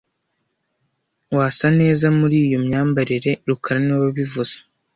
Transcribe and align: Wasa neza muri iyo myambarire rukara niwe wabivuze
Wasa 1.37 1.67
neza 1.79 2.05
muri 2.19 2.35
iyo 2.45 2.57
myambarire 2.65 3.31
rukara 3.47 3.79
niwe 3.81 3.99
wabivuze 4.05 4.55